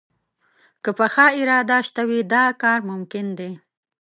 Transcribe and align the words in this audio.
که 0.83 0.91
پخه 0.99 1.25
اراده 1.39 1.77
شته 1.87 2.01
وي، 2.09 2.21
دا 2.33 2.43
کار 2.61 2.79
ممکن 2.89 3.27
دی 3.37 3.51